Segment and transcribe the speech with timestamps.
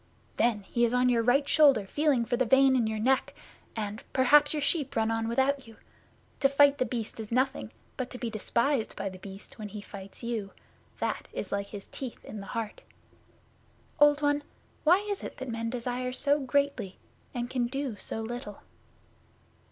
[0.37, 3.35] 'Then he is on your right shoulder feeling for the vein in your neck,
[3.75, 5.77] and perhaps your sheep run on without you.
[6.39, 9.79] To fight The Beast is nothing, but to be despised by The Beast when he
[9.79, 10.53] fights you
[10.97, 12.81] that is like his teeth in the heart!
[13.99, 14.41] Old One,
[14.85, 16.97] why is it that men desire so greatly,
[17.35, 18.63] and can do so little?